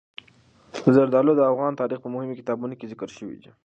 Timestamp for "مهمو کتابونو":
2.13-2.73